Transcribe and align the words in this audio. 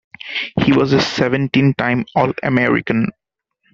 He 0.63 0.71
was 0.73 0.93
a 0.93 0.99
seventeen-time 0.99 2.05
All-American. 2.15 3.11